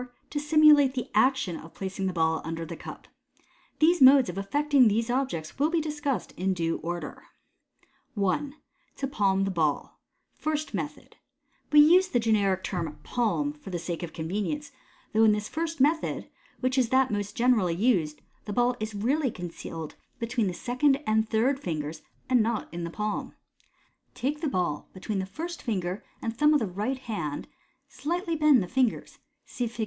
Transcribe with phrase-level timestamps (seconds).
[0.31, 3.07] To simulate the action of placing the ball under the cup.
[3.77, 7.25] The modes of effecting these objects will be discussed in due order.
[8.15, 8.55] MODERN
[8.95, 9.11] MAGIC.
[9.13, 9.89] *73
[10.33, 11.17] First Method.—
[11.71, 14.69] We use the generic though in this first convenience,
[15.13, 15.21] Fig.
[15.21, 15.21] 119.
[15.21, 15.21] I.
[15.21, 15.21] To Palm the Ball.
[15.21, 16.29] terra "palm" for the sake of method,
[16.61, 20.95] which is that most generally used, thij ball is really concealed betwe n the second
[21.05, 23.35] and third ringers, an 1 not in the palm.
[24.15, 27.45] Take the ball be tween the first finger and thumb of the right hand
[27.87, 29.79] 5 slightly bend the fingers (see Fig.